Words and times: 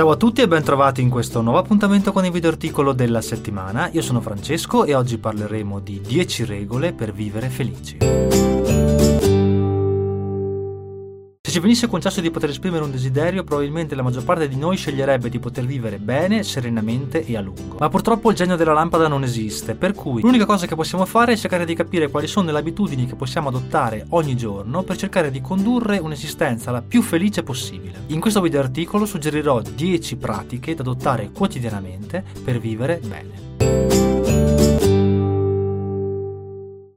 Ciao 0.00 0.12
a 0.12 0.16
tutti 0.16 0.40
e 0.40 0.48
ben 0.48 0.62
trovati 0.62 1.02
in 1.02 1.10
questo 1.10 1.42
nuovo 1.42 1.58
appuntamento 1.58 2.10
con 2.10 2.24
il 2.24 2.30
video 2.30 2.48
articolo 2.48 2.94
della 2.94 3.20
settimana. 3.20 3.90
Io 3.92 4.00
sono 4.00 4.22
Francesco 4.22 4.86
e 4.86 4.94
oggi 4.94 5.18
parleremo 5.18 5.78
di 5.78 6.00
10 6.00 6.46
regole 6.46 6.94
per 6.94 7.12
vivere 7.12 7.50
felici. 7.50 7.98
Se 11.50 11.56
ci 11.56 11.62
venisse 11.62 11.88
concesso 11.88 12.20
di 12.20 12.30
poter 12.30 12.50
esprimere 12.50 12.84
un 12.84 12.92
desiderio, 12.92 13.42
probabilmente 13.42 13.96
la 13.96 14.04
maggior 14.04 14.22
parte 14.22 14.46
di 14.46 14.54
noi 14.54 14.76
sceglierebbe 14.76 15.28
di 15.28 15.40
poter 15.40 15.66
vivere 15.66 15.98
bene, 15.98 16.44
serenamente 16.44 17.26
e 17.26 17.36
a 17.36 17.40
lungo. 17.40 17.74
Ma 17.80 17.88
purtroppo 17.88 18.30
il 18.30 18.36
genio 18.36 18.54
della 18.54 18.72
lampada 18.72 19.08
non 19.08 19.24
esiste, 19.24 19.74
per 19.74 19.92
cui 19.92 20.22
l'unica 20.22 20.46
cosa 20.46 20.68
che 20.68 20.76
possiamo 20.76 21.04
fare 21.06 21.32
è 21.32 21.36
cercare 21.36 21.64
di 21.64 21.74
capire 21.74 22.08
quali 22.08 22.28
sono 22.28 22.52
le 22.52 22.58
abitudini 22.58 23.04
che 23.04 23.16
possiamo 23.16 23.48
adottare 23.48 24.06
ogni 24.10 24.36
giorno 24.36 24.84
per 24.84 24.96
cercare 24.96 25.32
di 25.32 25.40
condurre 25.40 25.98
un'esistenza 25.98 26.70
la 26.70 26.82
più 26.82 27.02
felice 27.02 27.42
possibile. 27.42 28.04
In 28.06 28.20
questo 28.20 28.40
video 28.40 28.60
articolo 28.60 29.04
suggerirò 29.04 29.60
10 29.60 30.16
pratiche 30.18 30.76
da 30.76 30.82
adottare 30.82 31.32
quotidianamente 31.32 32.22
per 32.44 32.60
vivere 32.60 33.00
bene. 33.02 34.09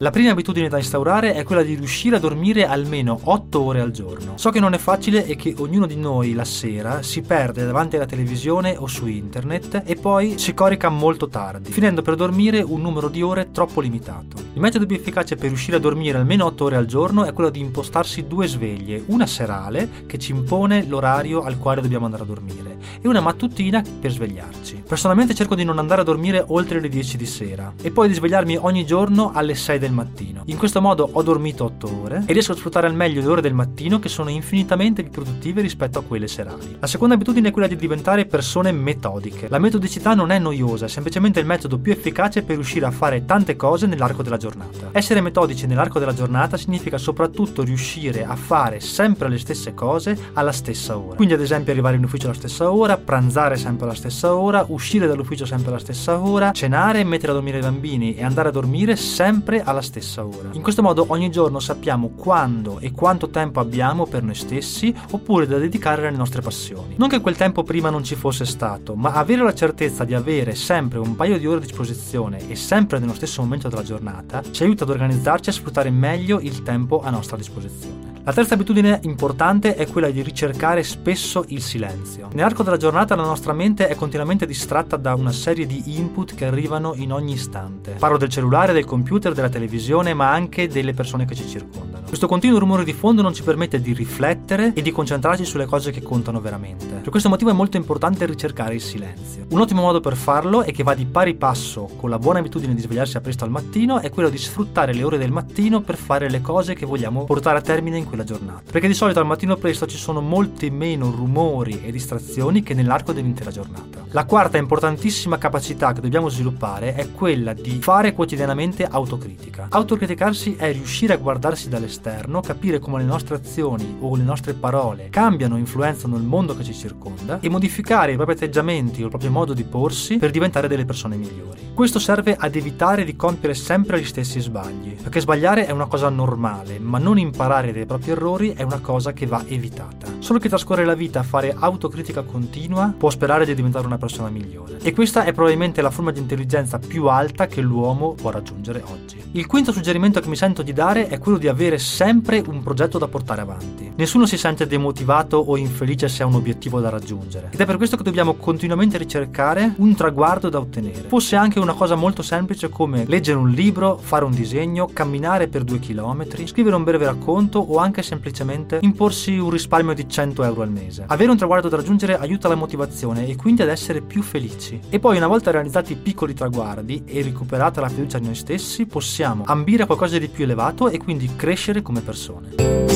La 0.03 0.09
prima 0.09 0.31
abitudine 0.31 0.67
da 0.67 0.75
instaurare 0.75 1.33
è 1.33 1.45
quella 1.45 1.63
di 1.63 1.75
riuscire 1.75 2.17
a 2.17 2.19
dormire 2.19 2.65
almeno 2.65 3.17
8 3.23 3.61
ore 3.61 3.79
al 3.79 3.91
giorno. 3.91 4.33
So 4.35 4.49
che 4.49 4.59
non 4.59 4.73
è 4.73 4.77
facile 4.77 5.25
e 5.25 5.37
che 5.37 5.55
ognuno 5.59 5.85
di 5.85 5.95
noi 5.95 6.33
la 6.33 6.43
sera 6.43 7.01
si 7.01 7.21
perde 7.21 7.63
davanti 7.63 7.95
alla 7.95 8.05
televisione 8.05 8.75
o 8.77 8.85
su 8.85 9.07
internet 9.07 9.83
e 9.85 9.95
poi 9.95 10.37
si 10.37 10.53
corica 10.53 10.89
molto 10.89 11.29
tardi, 11.29 11.71
finendo 11.71 12.01
per 12.01 12.15
dormire 12.15 12.61
un 12.61 12.81
numero 12.81 13.07
di 13.07 13.21
ore 13.21 13.51
troppo 13.51 13.79
limitato. 13.79 14.35
Il 14.55 14.59
metodo 14.59 14.85
più 14.85 14.97
efficace 14.97 15.37
per 15.37 15.47
riuscire 15.47 15.77
a 15.77 15.79
dormire 15.79 16.17
almeno 16.17 16.47
8 16.47 16.65
ore 16.65 16.75
al 16.75 16.85
giorno 16.85 17.23
è 17.23 17.31
quello 17.31 17.49
di 17.49 17.61
impostarsi 17.61 18.27
due 18.27 18.45
sveglie, 18.45 19.03
una 19.05 19.25
serale 19.25 19.89
che 20.05 20.19
ci 20.19 20.31
impone 20.31 20.85
l'orario 20.85 21.43
al 21.43 21.57
quale 21.57 21.79
dobbiamo 21.79 22.03
andare 22.03 22.23
a 22.23 22.27
dormire 22.27 22.77
e 23.01 23.07
una 23.07 23.21
mattutina 23.21 23.81
per 24.01 24.11
svegliarci. 24.11 24.83
Personalmente 24.85 25.33
cerco 25.33 25.55
di 25.55 25.63
non 25.63 25.79
andare 25.79 26.01
a 26.01 26.03
dormire 26.03 26.43
oltre 26.45 26.81
le 26.81 26.89
10 26.89 27.15
di 27.15 27.25
sera 27.25 27.73
e 27.81 27.89
poi 27.89 28.09
di 28.09 28.13
svegliarmi 28.13 28.57
ogni 28.57 28.85
giorno 28.85 29.31
alle 29.33 29.55
6 29.55 29.79
del 29.79 29.91
mattino. 29.93 30.41
In 30.45 30.57
questo 30.57 30.81
modo 30.81 31.09
ho 31.11 31.21
dormito 31.23 31.63
8 31.65 32.01
ore 32.01 32.23
e 32.25 32.33
riesco 32.33 32.51
a 32.51 32.55
sfruttare 32.55 32.87
al 32.87 32.95
meglio 32.95 33.21
le 33.21 33.27
ore 33.27 33.41
del 33.41 33.53
mattino 33.53 33.99
che 33.99 34.09
sono 34.09 34.29
infinitamente 34.29 35.03
più 35.03 35.11
produttive 35.11 35.61
rispetto 35.61 35.99
a 35.99 36.03
quelle 36.03 36.27
serali. 36.27 36.77
La 36.79 36.87
seconda 36.87 37.15
abitudine 37.15 37.49
è 37.49 37.51
quella 37.51 37.67
di 37.67 37.75
diventare 37.75 38.25
persone 38.25 38.71
metodiche. 38.71 39.47
La 39.49 39.59
metodicità 39.59 40.13
non 40.13 40.31
è 40.31 40.39
noiosa, 40.39 40.85
è 40.85 40.89
semplicemente 40.89 41.39
il 41.39 41.45
metodo 41.45 41.77
più 41.77 41.91
efficace 41.91 42.43
per 42.43 42.55
riuscire 42.55 42.85
a 42.85 42.91
fare 42.91 43.25
tante 43.25 43.55
cose 43.55 43.85
nell'arco 43.85 44.23
della 44.23 44.37
giornata. 44.37 44.89
Essere 44.91 45.21
metodici 45.21 45.67
nell'arco 45.67 45.99
della 45.99 46.13
giornata 46.13 46.57
significa 46.57 46.97
soprattutto 46.97 47.63
riuscire 47.63 48.25
a 48.25 48.35
fare 48.35 48.79
sempre 48.79 49.29
le 49.29 49.37
stesse 49.37 49.73
cose 49.73 50.17
alla 50.33 50.51
stessa 50.51 50.97
ora. 50.97 51.15
Quindi 51.15 51.33
ad 51.35 51.41
esempio 51.41 51.71
arrivare 51.71 51.97
in 51.97 52.03
ufficio 52.03 52.25
alla 52.25 52.35
stessa 52.35 52.71
ora, 52.71 52.97
pranzare 52.97 53.55
sempre 53.55 53.85
alla 53.85 53.95
stessa 53.95 54.35
ora, 54.35 54.65
uscire 54.67 55.07
dall'ufficio 55.07 55.45
sempre 55.45 55.69
alla 55.69 55.79
stessa 55.79 56.19
ora, 56.19 56.51
cenare, 56.51 57.03
mettere 57.03 57.31
a 57.31 57.35
dormire 57.35 57.59
i 57.59 57.61
bambini 57.61 58.15
e 58.15 58.23
andare 58.23 58.49
a 58.49 58.51
dormire 58.51 58.95
sempre 58.95 59.61
alla 59.63 59.81
stessa 59.83 60.25
ora. 60.25 60.49
In 60.53 60.61
questo 60.61 60.81
modo 60.81 61.05
ogni 61.09 61.29
giorno 61.29 61.59
sappiamo 61.59 62.09
quando 62.15 62.79
e 62.79 62.91
quanto 62.91 63.29
tempo 63.29 63.59
abbiamo 63.59 64.05
per 64.05 64.23
noi 64.23 64.35
stessi 64.35 64.93
oppure 65.11 65.45
da 65.45 65.57
dedicare 65.57 66.07
alle 66.07 66.17
nostre 66.17 66.41
passioni. 66.41 66.95
Non 66.97 67.09
che 67.09 67.21
quel 67.21 67.37
tempo 67.37 67.63
prima 67.63 67.89
non 67.89 68.03
ci 68.03 68.15
fosse 68.15 68.45
stato, 68.45 68.95
ma 68.95 69.13
avere 69.13 69.43
la 69.43 69.53
certezza 69.53 70.03
di 70.03 70.13
avere 70.13 70.55
sempre 70.55 70.99
un 70.99 71.15
paio 71.15 71.37
di 71.37 71.45
ore 71.45 71.57
a 71.57 71.61
disposizione 71.61 72.49
e 72.49 72.55
sempre 72.55 72.99
nello 72.99 73.13
stesso 73.13 73.41
momento 73.41 73.69
della 73.69 73.83
giornata 73.83 74.41
ci 74.51 74.63
aiuta 74.63 74.83
ad 74.83 74.89
organizzarci 74.89 75.49
e 75.49 75.51
a 75.51 75.55
sfruttare 75.55 75.89
meglio 75.89 76.39
il 76.39 76.63
tempo 76.63 77.01
a 77.01 77.09
nostra 77.09 77.37
disposizione. 77.37 78.12
La 78.25 78.31
terza 78.31 78.53
abitudine 78.53 79.01
importante 79.03 79.75
è 79.75 79.85
quella 79.85 80.09
di 80.09 80.21
ricercare 80.21 80.81
spesso 80.83 81.43
il 81.49 81.61
silenzio. 81.61 82.29
Nell'arco 82.31 82.63
della 82.63 82.77
giornata 82.77 83.15
la 83.15 83.25
nostra 83.25 83.51
mente 83.51 83.89
è 83.89 83.95
continuamente 83.95 84.45
distratta 84.45 84.95
da 84.95 85.13
una 85.13 85.33
serie 85.33 85.65
di 85.65 85.97
input 85.97 86.33
che 86.33 86.45
arrivano 86.45 86.93
in 86.95 87.11
ogni 87.11 87.33
istante. 87.33 87.95
Parlo 87.99 88.17
del 88.17 88.29
cellulare, 88.29 88.71
del 88.71 88.85
computer, 88.85 89.33
della 89.33 89.49
televisione, 89.49 90.13
ma 90.13 90.31
anche 90.31 90.69
delle 90.69 90.93
persone 90.93 91.25
che 91.25 91.35
ci 91.35 91.45
circondano. 91.45 92.05
Questo 92.07 92.27
continuo 92.27 92.59
rumore 92.59 92.85
di 92.85 92.93
fondo 92.93 93.21
non 93.21 93.33
ci 93.33 93.43
permette 93.43 93.81
di 93.81 93.91
riflettere 93.91 94.71
e 94.73 94.81
di 94.81 94.91
concentrarci 94.91 95.43
sulle 95.43 95.65
cose 95.65 95.91
che 95.91 96.01
contano 96.01 96.39
veramente. 96.39 96.85
Per 96.85 97.09
questo 97.09 97.27
motivo 97.27 97.49
è 97.49 97.53
molto 97.53 97.75
importante 97.75 98.25
ricercare 98.25 98.75
il 98.75 98.81
silenzio. 98.81 99.47
Un 99.49 99.59
ottimo 99.59 99.81
modo 99.81 99.99
per 99.99 100.15
farlo 100.15 100.63
e 100.63 100.71
che 100.71 100.83
va 100.83 100.93
di 100.93 101.05
pari 101.05 101.33
passo 101.33 101.89
con 101.97 102.09
la 102.09 102.19
buona 102.19 102.39
abitudine 102.39 102.73
di 102.73 102.81
svegliarsi 102.81 103.17
a 103.17 103.21
presto 103.21 103.43
al 103.43 103.49
mattino 103.49 103.99
è 103.99 104.09
quello 104.11 104.29
di 104.29 104.37
sfruttare 104.37 104.93
le 104.93 105.03
ore 105.03 105.17
del 105.17 105.31
mattino 105.31 105.81
per 105.81 105.97
fare 105.97 106.29
le 106.29 106.39
cose 106.39 106.73
che 106.73 106.85
vogliamo 106.85 107.25
portare 107.25 107.57
a 107.57 107.61
termine 107.61 107.97
in 107.97 108.05
quella 108.13 108.23
giornata. 108.23 108.71
Perché 108.71 108.87
di 108.87 108.93
solito 108.93 109.19
al 109.19 109.25
mattino 109.25 109.55
presto 109.57 109.87
ci 109.87 109.97
sono 109.97 110.21
molti 110.21 110.69
meno 110.69 111.09
rumori 111.09 111.81
e 111.83 111.91
distrazioni 111.91 112.61
che 112.61 112.75
nell'arco 112.75 113.11
dell'intera 113.11 113.49
giornata. 113.49 114.02
La 114.13 114.25
quarta 114.25 114.59
importantissima 114.59 115.39
capacità 115.39 115.91
che 115.91 115.99
dobbiamo 115.99 116.29
sviluppare 116.29 116.93
è 116.93 117.11
quella 117.11 117.53
di 117.53 117.81
fare 117.81 118.13
quotidianamente 118.13 118.85
autocritica. 118.85 119.65
Autocriticarsi 119.71 120.55
è 120.55 120.71
riuscire 120.71 121.13
a 121.13 121.17
guardarsi 121.17 121.67
dall'esterno, 121.67 122.39
capire 122.41 122.77
come 122.77 122.99
le 122.99 123.05
nostre 123.05 123.33
azioni 123.33 123.97
o 124.01 124.15
le 124.15 124.21
nostre 124.21 124.53
parole 124.53 125.07
cambiano 125.09 125.55
e 125.55 125.61
influenzano 125.61 126.15
il 126.15 126.21
mondo 126.21 126.55
che 126.55 126.63
ci 126.63 126.75
circonda 126.75 127.39
e 127.39 127.49
modificare 127.49 128.11
i 128.11 128.15
propri 128.15 128.35
atteggiamenti 128.35 129.01
o 129.01 129.05
il 129.05 129.09
proprio 129.09 129.31
modo 129.31 129.55
di 129.55 129.63
porsi 129.63 130.17
per 130.17 130.29
diventare 130.29 130.67
delle 130.67 130.85
persone 130.85 131.15
migliori. 131.15 131.71
Questo 131.73 131.97
serve 131.97 132.35
ad 132.37 132.55
evitare 132.55 133.05
di 133.05 133.15
compiere 133.15 133.55
sempre 133.55 133.99
gli 133.99 134.05
stessi 134.05 134.39
sbagli, 134.39 134.93
perché 134.93 135.21
sbagliare 135.21 135.65
è 135.65 135.71
una 135.71 135.87
cosa 135.87 136.09
normale, 136.09 136.77
ma 136.77 136.99
non 136.99 137.17
imparare 137.17 137.73
dai 137.73 137.87
propri 137.87 138.11
errori 138.11 138.53
è 138.53 138.61
una 138.61 138.79
cosa 138.79 139.11
che 139.11 139.25
va 139.25 139.43
evitata. 139.47 140.05
Solo 140.19 140.37
chi 140.37 140.49
trascorre 140.49 140.85
la 140.85 140.93
vita 140.93 141.21
a 141.21 141.23
fare 141.23 141.55
autocritica 141.57 142.21
continua 142.21 142.93
può 142.95 143.09
sperare 143.09 143.43
di 143.45 143.55
diventare 143.55 143.87
una 143.87 143.95
persona 143.95 144.01
migliore. 144.29 144.79
E 144.81 144.93
questa 144.93 145.23
è 145.23 145.31
probabilmente 145.31 145.81
la 145.81 145.89
forma 145.89 146.11
di 146.11 146.19
intelligenza 146.19 146.79
più 146.79 147.07
alta 147.07 147.47
che 147.47 147.61
l'uomo 147.61 148.13
può 148.13 148.31
raggiungere 148.31 148.83
oggi. 148.85 149.21
Il 149.31 149.45
quinto 149.47 149.71
suggerimento 149.71 150.19
che 150.19 150.27
mi 150.27 150.35
sento 150.35 150.61
di 150.61 150.73
dare 150.73 151.07
è 151.07 151.17
quello 151.19 151.37
di 151.37 151.47
avere 151.47 151.77
sempre 151.77 152.43
un 152.45 152.61
progetto 152.61 152.97
da 152.97 153.07
portare 153.07 153.41
avanti. 153.41 153.92
Nessuno 153.95 154.25
si 154.25 154.37
sente 154.37 154.65
demotivato 154.65 155.37
o 155.37 155.55
infelice 155.55 156.07
se 156.07 156.23
ha 156.23 156.25
un 156.25 156.33
obiettivo 156.33 156.79
da 156.79 156.89
raggiungere. 156.89 157.49
Ed 157.51 157.59
è 157.59 157.65
per 157.65 157.77
questo 157.77 157.95
che 157.95 158.03
dobbiamo 158.03 158.33
continuamente 158.33 158.97
ricercare 158.97 159.73
un 159.77 159.95
traguardo 159.95 160.49
da 160.49 160.59
ottenere. 160.59 161.07
Fosse 161.07 161.35
anche 161.35 161.59
una 161.59 161.73
cosa 161.73 161.93
molto 161.93 162.23
semplice 162.23 162.69
come 162.69 163.05
leggere 163.05 163.37
un 163.37 163.51
libro, 163.51 163.97
fare 164.01 164.25
un 164.25 164.31
disegno, 164.31 164.89
camminare 164.91 165.47
per 165.47 165.63
due 165.63 165.77
chilometri, 165.77 166.47
scrivere 166.47 166.75
un 166.75 166.83
breve 166.83 167.05
racconto 167.05 167.59
o 167.59 167.77
anche 167.77 168.01
semplicemente 168.01 168.79
imporsi 168.81 169.37
un 169.37 169.51
risparmio 169.51 169.93
di 169.93 170.09
100 170.09 170.43
euro 170.43 170.63
al 170.63 170.71
mese. 170.71 171.05
Avere 171.07 171.29
un 171.29 171.37
traguardo 171.37 171.69
da 171.69 171.77
raggiungere 171.77 172.17
aiuta 172.17 172.47
la 172.47 172.55
motivazione 172.55 173.27
e 173.27 173.35
quindi 173.35 173.61
ad 173.61 173.69
essere 173.69 174.01
più 174.01 174.23
felici. 174.23 174.79
E 174.89 174.99
poi 174.99 175.17
una 175.17 175.27
volta 175.27 175.51
realizzati 175.51 175.93
i 175.93 175.97
piccoli 175.97 176.33
traguardi 176.33 177.03
e 177.05 177.21
recuperata 177.21 177.79
la 177.79 177.89
fiducia 177.89 178.17
in 178.17 178.25
noi 178.25 178.35
stessi, 178.35 178.87
possiamo 178.87 179.43
ambire 179.45 179.83
a 179.83 179.85
qualcosa 179.85 180.17
di 180.17 180.27
più 180.29 180.45
elevato 180.45 180.89
e 180.89 180.97
quindi 180.97 181.29
crescere 181.35 181.81
come 181.81 182.01
persone. 182.01 182.92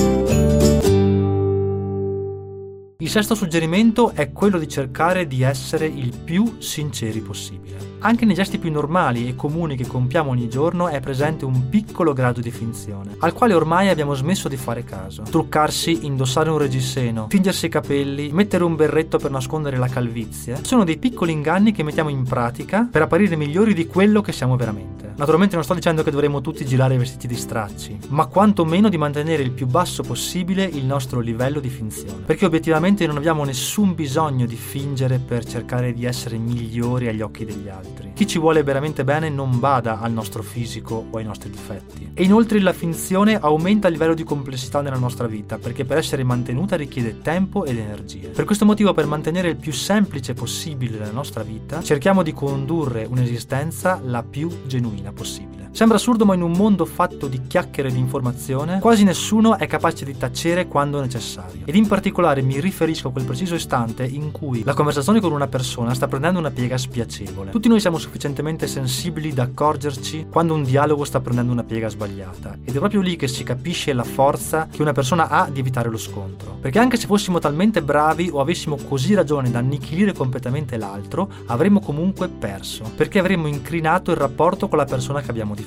Il 3.07 3.13
sesto 3.13 3.35
suggerimento 3.35 4.12
è 4.13 4.34
quello 4.34 4.59
di 4.59 4.68
cercare 4.68 5.28
di 5.28 5.41
essere 5.41 5.85
il 5.85 6.12
più 6.12 6.57
sinceri 6.59 7.22
possibile. 7.22 7.95
Anche 7.99 8.25
nei 8.25 8.35
gesti 8.35 8.59
più 8.59 8.71
normali 8.71 9.27
e 9.27 9.35
comuni 9.35 9.75
che 9.75 9.87
compiamo 9.87 10.29
ogni 10.29 10.47
giorno 10.47 10.87
è 10.87 10.99
presente 10.99 11.45
un 11.45 11.67
piccolo 11.67 12.13
grado 12.13 12.41
di 12.41 12.51
finzione, 12.51 13.15
al 13.19 13.33
quale 13.33 13.55
ormai 13.55 13.89
abbiamo 13.89 14.13
smesso 14.13 14.47
di 14.47 14.55
fare 14.55 14.83
caso. 14.83 15.23
Truccarsi, 15.23 16.05
indossare 16.05 16.49
un 16.51 16.59
reggiseno, 16.59 17.25
fingersi 17.29 17.65
i 17.65 17.69
capelli, 17.69 18.29
mettere 18.31 18.63
un 18.63 18.75
berretto 18.75 19.17
per 19.17 19.31
nascondere 19.31 19.77
la 19.77 19.87
calvizie, 19.87 20.59
sono 20.61 20.83
dei 20.83 20.97
piccoli 20.97 21.31
inganni 21.31 21.71
che 21.71 21.83
mettiamo 21.83 22.09
in 22.09 22.23
pratica 22.23 22.87
per 22.89 23.01
apparire 23.01 23.35
migliori 23.35 23.73
di 23.73 23.87
quello 23.87 24.21
che 24.21 24.31
siamo 24.31 24.55
veramente. 24.55 25.13
Naturalmente 25.17 25.55
non 25.55 25.63
sto 25.63 25.73
dicendo 25.73 26.03
che 26.03 26.11
dovremo 26.11 26.41
tutti 26.41 26.63
girare 26.63 26.95
vestiti 26.95 27.25
di 27.25 27.35
stracci, 27.35 27.97
ma 28.09 28.27
quantomeno 28.27 28.88
di 28.88 28.97
mantenere 28.97 29.41
il 29.41 29.50
più 29.50 29.65
basso 29.65 30.03
possibile 30.03 30.63
il 30.63 30.85
nostro 30.85 31.19
livello 31.19 31.59
di 31.59 31.69
finzione. 31.69 32.21
Perché 32.23 32.45
obiettivamente 32.45 33.07
non 33.07 33.17
abbiamo 33.17 33.43
nessun 33.43 33.95
bisogno 33.95 34.45
di 34.45 34.55
fingere 34.55 35.17
per 35.17 35.43
cercare 35.43 35.91
di 35.93 36.05
essere 36.05 36.38
migliori 36.38 37.07
agli 37.07 37.21
occhi 37.21 37.45
degli 37.45 37.67
altri. 37.67 37.87
Chi 38.13 38.25
ci 38.25 38.39
vuole 38.39 38.63
veramente 38.63 39.04
bene 39.04 39.30
non 39.30 39.60
bada 39.60 40.00
al 40.00 40.12
nostro 40.12 40.42
fisico 40.42 41.06
o 41.10 41.18
ai 41.18 41.24
nostri 41.24 41.51
difetti. 41.51 42.10
E 42.16 42.24
inoltre 42.24 42.60
la 42.60 42.74
finzione 42.74 43.38
aumenta 43.39 43.88
il 43.88 43.94
livello 43.94 44.16
di 44.16 44.24
complessità 44.24 44.81
nella 44.81 44.98
nostra 44.98 45.28
vita, 45.28 45.60
perché 45.60 45.86
per 45.86 45.98
essere 45.98 46.24
mantenuta 46.24 46.75
richiede 46.75 47.22
tempo 47.22 47.63
ed 47.63 47.78
energie. 47.78 48.30
Per 48.30 48.45
questo 48.45 48.66
motivo, 48.66 48.94
per 48.94 49.06
mantenere 49.06 49.50
il 49.50 49.57
più 49.57 49.72
semplice 49.72 50.34
possibile 50.34 50.98
la 50.98 51.12
nostra 51.12 51.44
vita, 51.44 51.84
cerchiamo 51.84 52.24
di 52.24 52.34
condurre 52.34 53.06
un'esistenza 53.07 54.00
la 54.04 54.24
più 54.24 54.50
genuina 54.66 55.12
possibile. 55.12 55.56
Sembra 55.77 55.97
assurdo 55.97 56.25
ma 56.25 56.33
in 56.33 56.41
un 56.41 56.53
mondo 56.53 56.85
fatto 56.85 57.27
di 57.27 57.39
chiacchiere 57.45 57.91
di 57.91 58.00
informazione 58.00 58.79
quasi 58.79 59.03
nessuno 59.03 59.59
è 59.59 59.68
capace 59.68 60.06
di 60.06 60.18
tacere 60.18 60.68
quando 60.68 61.00
necessario. 61.00 61.62
Ed 61.65 61.75
in 61.75 61.85
particolare 61.85 62.41
mi 62.41 62.59
riferisco 62.59 63.09
a 63.09 63.12
quel 63.12 63.25
preciso 63.25 63.53
istante 63.53 64.03
in 64.03 64.31
cui 64.31 64.63
la 64.63 64.74
conversazione 64.74 65.19
con 65.19 65.31
una 65.31 65.45
persona 65.45 65.94
sta 65.94 66.07
prendendo 66.07 66.39
una 66.39 66.50
piega 66.50 66.79
spiacevole. 66.79 67.51
Tutti 67.51 67.68
noi 67.68 67.79
siamo 67.79 68.00
sufficientemente 68.00 68.65
sensibili 68.65 69.33
da 69.33 69.44
accorgerci 69.44 70.25
quando 70.31 70.56
un 70.56 70.63
dialogo 70.63 71.03
sta 71.03 71.19
prendendo 71.19 71.51
una 71.51 71.63
piega 71.63 71.89
sbagliata 71.89 72.57
ed 72.63 72.75
è 72.75 72.79
proprio 72.79 73.01
lì 73.01 73.15
che 73.15 73.27
si 73.27 73.44
capisce 73.44 73.94
la 73.94 74.03
forza 74.03 74.69
che 74.71 74.81
una 74.81 74.94
persona 74.94 75.29
ha 75.29 75.47
di 75.47 75.59
evitare 75.59 75.89
lo 75.89 75.97
scontro. 75.97 76.57
Perché 76.59 76.79
anche 76.79 76.97
se 76.97 77.06
fossimo 77.06 77.38
talmente 77.38 77.83
bravi 77.83 78.31
o 78.33 78.39
avessimo 78.39 78.77
così 78.77 79.13
ragione 79.13 79.51
da 79.51 79.59
annichilire 79.59 80.13
completamente 80.13 80.75
l'altro, 80.75 81.29
avremmo 81.45 81.81
comunque 81.81 82.29
perso, 82.29 82.91
perché 82.95 83.19
avremmo 83.19 83.45
incrinato 83.45 84.09
il 84.09 84.18
rapporto 84.18 84.68
con 84.68 84.79
la 84.79 84.85
persona 84.85 85.21
che 85.21 85.29
abbiamo 85.29 85.53
di 85.53 85.62
fronte. 85.62 85.66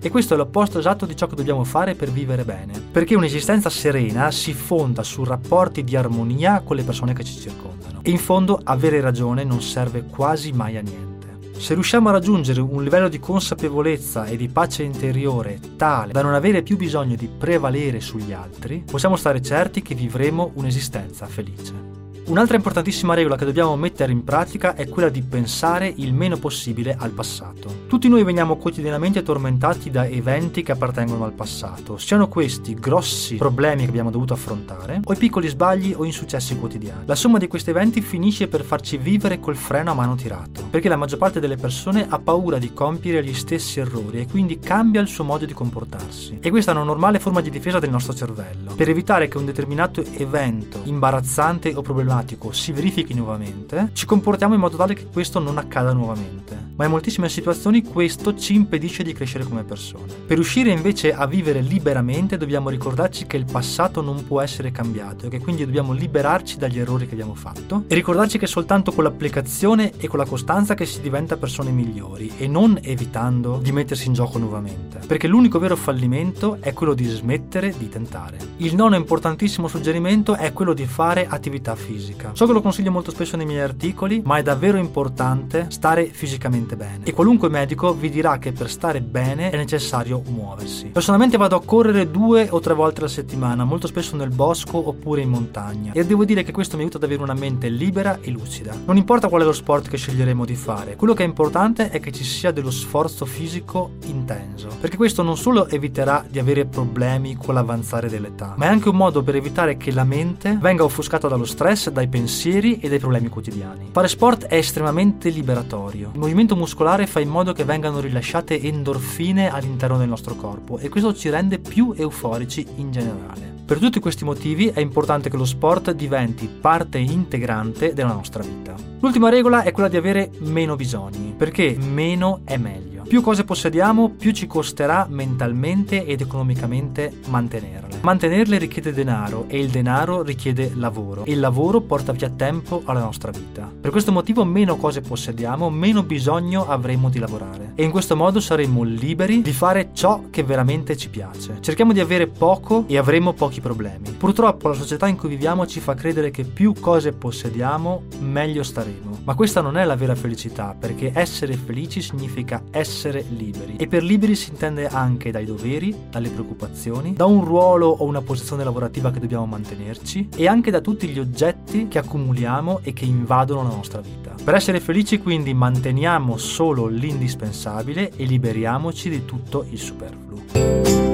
E 0.00 0.10
questo 0.10 0.34
è 0.34 0.36
l'opposto 0.36 0.78
esatto 0.78 1.06
di 1.06 1.16
ciò 1.16 1.26
che 1.26 1.36
dobbiamo 1.36 1.64
fare 1.64 1.94
per 1.94 2.10
vivere 2.10 2.44
bene. 2.44 2.80
Perché 2.90 3.14
un'esistenza 3.14 3.70
serena 3.70 4.30
si 4.30 4.52
fonda 4.52 5.02
su 5.02 5.24
rapporti 5.24 5.84
di 5.84 5.96
armonia 5.96 6.60
con 6.60 6.76
le 6.76 6.82
persone 6.82 7.12
che 7.12 7.24
ci 7.24 7.38
circondano. 7.38 8.00
E 8.02 8.10
in 8.10 8.18
fondo 8.18 8.60
avere 8.62 9.00
ragione 9.00 9.44
non 9.44 9.62
serve 9.62 10.04
quasi 10.04 10.52
mai 10.52 10.76
a 10.76 10.80
niente. 10.80 11.14
Se 11.58 11.72
riusciamo 11.72 12.10
a 12.10 12.12
raggiungere 12.12 12.60
un 12.60 12.82
livello 12.82 13.08
di 13.08 13.18
consapevolezza 13.18 14.26
e 14.26 14.36
di 14.36 14.48
pace 14.48 14.82
interiore 14.82 15.58
tale 15.76 16.12
da 16.12 16.22
non 16.22 16.34
avere 16.34 16.62
più 16.62 16.76
bisogno 16.76 17.16
di 17.16 17.28
prevalere 17.28 18.00
sugli 18.00 18.32
altri, 18.32 18.84
possiamo 18.88 19.16
stare 19.16 19.40
certi 19.40 19.80
che 19.80 19.94
vivremo 19.94 20.50
un'esistenza 20.54 21.26
felice. 21.26 21.95
Un'altra 22.26 22.56
importantissima 22.56 23.14
regola 23.14 23.36
che 23.36 23.44
dobbiamo 23.44 23.76
mettere 23.76 24.10
in 24.10 24.24
pratica 24.24 24.74
è 24.74 24.88
quella 24.88 25.10
di 25.10 25.22
pensare 25.22 25.92
il 25.94 26.12
meno 26.12 26.36
possibile 26.38 26.96
al 26.98 27.10
passato. 27.10 27.84
Tutti 27.86 28.08
noi 28.08 28.24
veniamo 28.24 28.56
quotidianamente 28.56 29.22
tormentati 29.22 29.92
da 29.92 30.08
eventi 30.08 30.64
che 30.64 30.72
appartengono 30.72 31.24
al 31.24 31.34
passato, 31.34 31.98
siano 31.98 32.26
questi 32.26 32.74
grossi 32.74 33.36
problemi 33.36 33.84
che 33.84 33.90
abbiamo 33.90 34.10
dovuto 34.10 34.32
affrontare 34.32 35.02
o 35.04 35.12
i 35.12 35.16
piccoli 35.16 35.46
sbagli 35.46 35.94
o 35.96 36.04
insuccessi 36.04 36.56
quotidiani. 36.56 37.06
La 37.06 37.14
somma 37.14 37.38
di 37.38 37.46
questi 37.46 37.70
eventi 37.70 38.00
finisce 38.00 38.48
per 38.48 38.64
farci 38.64 38.96
vivere 38.96 39.38
col 39.38 39.54
freno 39.54 39.92
a 39.92 39.94
mano 39.94 40.16
tirato, 40.16 40.64
perché 40.68 40.88
la 40.88 40.96
maggior 40.96 41.20
parte 41.20 41.38
delle 41.38 41.56
persone 41.56 42.06
ha 42.08 42.18
paura 42.18 42.58
di 42.58 42.72
compiere 42.72 43.22
gli 43.22 43.34
stessi 43.34 43.78
errori 43.78 44.18
e 44.18 44.26
quindi 44.26 44.58
cambia 44.58 45.00
il 45.00 45.06
suo 45.06 45.22
modo 45.22 45.44
di 45.44 45.52
comportarsi. 45.52 46.38
E 46.40 46.50
questa 46.50 46.72
è 46.72 46.74
una 46.74 46.82
normale 46.82 47.20
forma 47.20 47.40
di 47.40 47.50
difesa 47.50 47.78
del 47.78 47.90
nostro 47.90 48.14
cervello, 48.14 48.74
per 48.74 48.88
evitare 48.88 49.28
che 49.28 49.38
un 49.38 49.44
determinato 49.44 50.04
evento 50.16 50.80
imbarazzante 50.82 51.72
o 51.72 51.82
problematico 51.82 52.14
problematico 52.16 52.52
si 52.52 52.72
verifichi 52.72 53.14
nuovamente, 53.14 53.90
ci 53.92 54.06
comportiamo 54.06 54.54
in 54.54 54.60
modo 54.60 54.76
tale 54.76 54.94
che 54.94 55.06
questo 55.12 55.38
non 55.38 55.58
accada 55.58 55.92
nuovamente. 55.92 56.74
Ma 56.76 56.84
in 56.84 56.90
moltissime 56.90 57.28
situazioni 57.28 57.82
questo 57.82 58.34
ci 58.36 58.54
impedisce 58.54 59.02
di 59.02 59.12
crescere 59.12 59.44
come 59.44 59.64
persone. 59.64 60.12
Per 60.26 60.36
riuscire 60.36 60.70
invece 60.70 61.12
a 61.12 61.26
vivere 61.26 61.60
liberamente 61.60 62.36
dobbiamo 62.36 62.68
ricordarci 62.68 63.26
che 63.26 63.36
il 63.36 63.46
passato 63.50 64.02
non 64.02 64.26
può 64.26 64.40
essere 64.40 64.70
cambiato 64.70 65.26
e 65.26 65.28
che 65.28 65.40
quindi 65.40 65.64
dobbiamo 65.64 65.92
liberarci 65.92 66.58
dagli 66.58 66.78
errori 66.78 67.06
che 67.06 67.12
abbiamo 67.12 67.34
fatto 67.34 67.84
e 67.86 67.94
ricordarci 67.94 68.38
che 68.38 68.44
è 68.44 68.48
soltanto 68.48 68.92
con 68.92 69.04
l'applicazione 69.04 69.92
e 69.96 70.06
con 70.06 70.18
la 70.18 70.26
costanza 70.26 70.74
che 70.74 70.86
si 70.86 71.00
diventa 71.00 71.36
persone 71.36 71.70
migliori 71.70 72.32
e 72.36 72.46
non 72.46 72.78
evitando 72.82 73.58
di 73.62 73.72
mettersi 73.72 74.08
in 74.08 74.12
gioco 74.12 74.38
nuovamente. 74.38 75.00
Perché 75.06 75.26
l'unico 75.26 75.58
vero 75.58 75.76
fallimento 75.76 76.58
è 76.60 76.72
quello 76.72 76.94
di 76.94 77.06
smettere 77.06 77.74
di 77.76 77.88
tentare. 77.88 78.36
Il 78.58 78.74
nono 78.74 78.96
importantissimo 78.96 79.68
suggerimento 79.68 80.34
è 80.34 80.52
quello 80.52 80.74
di 80.74 80.86
fare 80.86 81.26
attività 81.26 81.74
fisica 81.74 82.05
fisica. 82.06 82.30
So 82.34 82.46
che 82.46 82.52
lo 82.52 82.62
consiglio 82.62 82.90
molto 82.90 83.10
spesso 83.10 83.36
nei 83.36 83.46
miei 83.46 83.60
articoli, 83.60 84.22
ma 84.24 84.36
è 84.36 84.42
davvero 84.42 84.78
importante 84.78 85.66
stare 85.70 86.06
fisicamente 86.06 86.76
bene. 86.76 87.04
E 87.04 87.12
qualunque 87.12 87.48
medico 87.48 87.94
vi 87.94 88.10
dirà 88.10 88.38
che 88.38 88.52
per 88.52 88.70
stare 88.70 89.00
bene 89.00 89.50
è 89.50 89.56
necessario 89.56 90.22
muoversi. 90.28 90.86
Personalmente 90.86 91.36
vado 91.36 91.56
a 91.56 91.62
correre 91.62 92.10
due 92.10 92.48
o 92.50 92.60
tre 92.60 92.74
volte 92.74 93.00
alla 93.00 93.08
settimana, 93.08 93.64
molto 93.64 93.86
spesso 93.86 94.16
nel 94.16 94.30
bosco 94.30 94.88
oppure 94.88 95.22
in 95.22 95.30
montagna. 95.30 95.92
E 95.92 96.06
devo 96.06 96.24
dire 96.24 96.42
che 96.44 96.52
questo 96.52 96.76
mi 96.76 96.82
aiuta 96.82 96.98
ad 96.98 97.04
avere 97.04 97.22
una 97.22 97.34
mente 97.34 97.68
libera 97.68 98.18
e 98.20 98.30
lucida. 98.30 98.74
Non 98.84 98.96
importa 98.96 99.28
qual 99.28 99.42
è 99.42 99.44
lo 99.44 99.52
sport 99.52 99.88
che 99.88 99.96
sceglieremo 99.96 100.44
di 100.44 100.54
fare, 100.54 100.96
quello 100.96 101.14
che 101.14 101.24
è 101.24 101.26
importante 101.26 101.90
è 101.90 102.00
che 102.00 102.12
ci 102.12 102.24
sia 102.24 102.52
dello 102.52 102.70
sforzo 102.70 103.24
fisico 103.24 103.92
intenso. 104.06 104.68
Perché 104.80 104.96
questo 104.96 105.22
non 105.22 105.36
solo 105.36 105.68
eviterà 105.68 106.24
di 106.28 106.38
avere 106.38 106.66
problemi 106.66 107.36
con 107.36 107.54
l'avanzare 107.54 108.08
dell'età, 108.08 108.54
ma 108.56 108.66
è 108.66 108.68
anche 108.68 108.88
un 108.88 108.96
modo 108.96 109.22
per 109.22 109.36
evitare 109.36 109.76
che 109.76 109.92
la 109.92 110.04
mente 110.04 110.58
venga 110.60 110.84
offuscata 110.84 111.28
dallo 111.28 111.44
stress, 111.44 111.90
dai 111.96 112.08
pensieri 112.08 112.78
e 112.78 112.90
dai 112.90 112.98
problemi 112.98 113.28
quotidiani. 113.28 113.88
Fare 113.90 114.08
sport 114.08 114.44
è 114.44 114.56
estremamente 114.56 115.30
liberatorio. 115.30 116.10
Il 116.12 116.18
movimento 116.18 116.54
muscolare 116.54 117.06
fa 117.06 117.20
in 117.20 117.30
modo 117.30 117.54
che 117.54 117.64
vengano 117.64 118.00
rilasciate 118.00 118.60
endorfine 118.60 119.50
all'interno 119.50 119.96
del 119.96 120.08
nostro 120.08 120.34
corpo 120.34 120.76
e 120.76 120.90
questo 120.90 121.14
ci 121.14 121.30
rende 121.30 121.58
più 121.58 121.94
euforici 121.96 122.66
in 122.76 122.90
generale. 122.90 123.54
Per 123.64 123.78
tutti 123.78 123.98
questi 123.98 124.24
motivi 124.24 124.68
è 124.68 124.80
importante 124.80 125.30
che 125.30 125.38
lo 125.38 125.46
sport 125.46 125.90
diventi 125.92 126.46
parte 126.46 126.98
integrante 126.98 127.94
della 127.94 128.12
nostra 128.12 128.42
vita. 128.42 128.74
L'ultima 129.00 129.30
regola 129.30 129.62
è 129.62 129.72
quella 129.72 129.88
di 129.88 129.96
avere 129.96 130.30
meno 130.40 130.76
bisogni, 130.76 131.34
perché 131.36 131.76
meno 131.78 132.42
è 132.44 132.58
meglio. 132.58 132.85
Più 133.06 133.22
cose 133.22 133.44
possediamo, 133.44 134.10
più 134.10 134.32
ci 134.32 134.48
costerà 134.48 135.06
mentalmente 135.08 136.04
ed 136.04 136.22
economicamente 136.22 137.20
mantenerle. 137.28 138.00
Mantenerle 138.02 138.58
richiede 138.58 138.92
denaro 138.92 139.44
e 139.46 139.60
il 139.60 139.68
denaro 139.68 140.22
richiede 140.22 140.72
lavoro 140.74 141.24
e 141.24 141.30
il 141.30 141.38
lavoro 141.38 141.80
porta 141.80 142.10
via 142.10 142.28
tempo 142.28 142.82
alla 142.84 142.98
nostra 142.98 143.30
vita. 143.30 143.70
Per 143.80 143.92
questo 143.92 144.10
motivo 144.10 144.44
meno 144.44 144.76
cose 144.76 145.02
possediamo, 145.02 145.70
meno 145.70 146.02
bisogno 146.02 146.66
avremo 146.66 147.08
di 147.08 147.20
lavorare 147.20 147.72
e 147.76 147.84
in 147.84 147.92
questo 147.92 148.16
modo 148.16 148.40
saremo 148.40 148.82
liberi 148.82 149.40
di 149.40 149.52
fare 149.52 149.90
ciò 149.92 150.24
che 150.28 150.42
veramente 150.42 150.96
ci 150.96 151.08
piace. 151.08 151.58
Cerchiamo 151.60 151.92
di 151.92 152.00
avere 152.00 152.26
poco 152.26 152.86
e 152.88 152.98
avremo 152.98 153.34
pochi 153.34 153.60
problemi. 153.60 154.10
Purtroppo 154.18 154.66
la 154.66 154.74
società 154.74 155.06
in 155.06 155.16
cui 155.16 155.28
viviamo 155.28 155.64
ci 155.64 155.78
fa 155.78 155.94
credere 155.94 156.32
che 156.32 156.42
più 156.42 156.74
cose 156.74 157.12
possediamo, 157.12 158.02
meglio 158.18 158.64
staremo. 158.64 159.20
Ma 159.22 159.34
questa 159.36 159.60
non 159.60 159.76
è 159.76 159.84
la 159.84 159.94
vera 159.94 160.16
felicità, 160.16 160.74
perché 160.78 161.12
essere 161.14 161.54
felici 161.54 162.02
significa 162.02 162.62
essere 162.70 162.94
essere 162.96 163.22
liberi. 163.28 163.76
E 163.76 163.86
per 163.86 164.02
liberi 164.02 164.34
si 164.34 164.50
intende 164.50 164.88
anche 164.88 165.30
dai 165.30 165.44
doveri, 165.44 165.94
dalle 166.10 166.30
preoccupazioni, 166.30 167.12
da 167.12 167.26
un 167.26 167.44
ruolo 167.44 167.88
o 167.88 168.04
una 168.04 168.22
posizione 168.22 168.64
lavorativa 168.64 169.10
che 169.10 169.20
dobbiamo 169.20 169.44
mantenerci 169.44 170.30
e 170.34 170.48
anche 170.48 170.70
da 170.70 170.80
tutti 170.80 171.06
gli 171.06 171.18
oggetti 171.18 171.88
che 171.88 171.98
accumuliamo 171.98 172.80
e 172.82 172.94
che 172.94 173.04
invadono 173.04 173.62
la 173.62 173.74
nostra 173.74 174.00
vita. 174.00 174.34
Per 174.42 174.54
essere 174.54 174.80
felici 174.80 175.18
quindi 175.18 175.52
manteniamo 175.52 176.38
solo 176.38 176.86
l'indispensabile 176.86 178.12
e 178.16 178.24
liberiamoci 178.24 179.10
di 179.10 179.24
tutto 179.26 179.66
il 179.68 179.78
superfluo. 179.78 181.05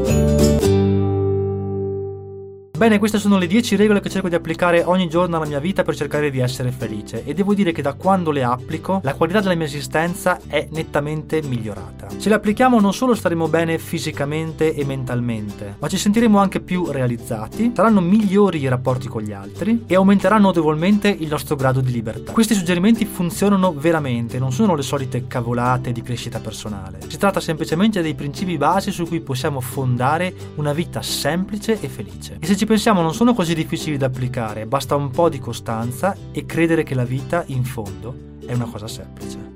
Bene, 2.83 2.99
queste 2.99 3.21
sono 3.21 3.39
le 3.39 3.47
10 3.47 3.77
regole 3.77 4.01
che 4.01 4.11
cerco 4.11 4.29
di 4.29 4.35
applicare 4.35 4.83
ogni 4.83 5.09
giorno 5.09 5.37
alla 5.37 5.47
mia 5.47 5.61
vita 5.61 5.85
per 5.85 5.95
cercare 5.95 6.31
di 6.31 6.41
essere 6.41 6.73
felice 6.73 7.23
e 7.25 7.33
devo 7.33 7.55
dire 7.55 7.71
che 7.71 7.81
da 7.81 7.93
quando 7.93 8.33
le 8.33 8.43
applico 8.43 8.99
la 9.05 9.15
qualità 9.15 9.39
della 9.39 9.55
mia 9.55 9.67
esistenza 9.67 10.41
è 10.49 10.67
nettamente 10.73 11.41
migliorata. 11.43 12.09
Se 12.17 12.29
le 12.29 12.35
applichiamo 12.35 12.81
non 12.81 12.93
solo 12.93 13.15
staremo 13.15 13.47
bene 13.47 13.79
fisicamente 13.79 14.75
e 14.75 14.85
mentalmente, 14.85 15.77
ma 15.79 15.87
ci 15.87 15.97
sentiremo 15.97 16.41
anche 16.41 16.59
più 16.59 16.91
realizzati, 16.91 17.71
saranno 17.73 18.01
migliori 18.01 18.59
i 18.59 18.67
rapporti 18.67 19.07
con 19.07 19.23
gli 19.23 19.31
altri 19.31 19.85
e 19.87 19.95
aumenterà 19.95 20.39
notevolmente 20.39 21.07
il 21.07 21.29
nostro 21.29 21.55
grado 21.55 21.81
di 21.81 21.93
libertà. 21.93 22.33
Questi 22.33 22.55
suggerimenti 22.55 23.05
funzionano 23.05 23.73
veramente, 23.75 24.41
non 24.41 24.51
sono 24.51 24.75
le 24.75 24.83
solite 24.83 25.29
cavolate 25.29 25.93
di 25.93 26.03
crescita 26.03 26.41
personale. 26.41 26.99
Si 27.07 27.17
tratta 27.17 27.39
semplicemente 27.39 28.03
dei 28.03 28.17
principi 28.17 28.57
base 28.57 28.91
su 28.91 29.07
cui 29.07 29.21
possiamo 29.21 29.61
fondare 29.61 30.35
una 30.57 30.73
vita 30.73 31.01
semplice 31.01 31.79
e 31.81 31.89
felice. 31.89 32.39
E 32.41 32.47
se 32.47 32.57
ci 32.57 32.71
pensiamo 32.73 33.03
non 33.03 33.13
sono 33.13 33.35
così 33.35 33.55
difficili 33.55 33.99
da 33.99 34.07
applicare, 34.07 34.65
basta 34.65 34.97
un 34.97 35.11
po' 35.11 35.29
di 35.29 35.39
costanza 35.39 36.17
e 36.33 36.47
credere 36.47 36.85
che 36.85 36.95
la 36.95 37.05
vita, 37.05 37.45
in 37.49 37.65
fondo, 37.65 38.39
è 38.47 38.55
una 38.55 38.65
cosa 38.65 38.89
semplice. 38.89 39.51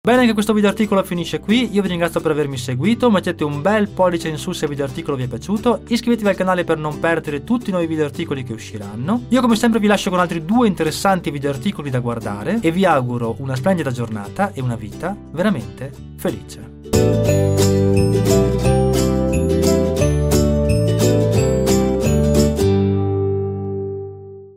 Bene, 0.00 0.20
anche 0.20 0.32
questo 0.32 0.52
video 0.52 0.68
articolo 0.70 1.02
finisce 1.02 1.40
qui, 1.40 1.70
io 1.72 1.82
vi 1.82 1.88
ringrazio 1.88 2.20
per 2.20 2.30
avermi 2.30 2.56
seguito, 2.56 3.10
mettete 3.10 3.42
un 3.42 3.60
bel 3.60 3.88
pollice 3.88 4.28
in 4.28 4.38
su 4.38 4.52
se 4.52 4.66
il 4.66 4.70
video 4.70 4.84
articolo 4.84 5.16
vi 5.16 5.24
è 5.24 5.26
piaciuto, 5.28 5.80
iscrivetevi 5.88 6.28
al 6.28 6.36
canale 6.36 6.62
per 6.62 6.78
non 6.78 7.00
perdere 7.00 7.42
tutti 7.42 7.70
i 7.70 7.72
nuovi 7.72 7.88
video 7.88 8.04
articoli 8.04 8.44
che 8.44 8.52
usciranno. 8.52 9.24
Io 9.30 9.40
come 9.40 9.56
sempre 9.56 9.80
vi 9.80 9.88
lascio 9.88 10.08
con 10.08 10.20
altri 10.20 10.44
due 10.44 10.68
interessanti 10.68 11.32
video 11.32 11.50
articoli 11.50 11.90
da 11.90 11.98
guardare 11.98 12.60
e 12.62 12.70
vi 12.70 12.84
auguro 12.84 13.34
una 13.40 13.56
splendida 13.56 13.90
giornata 13.90 14.52
e 14.52 14.60
una 14.60 14.76
vita 14.76 15.16
veramente 15.32 15.90
felice. 16.16 17.37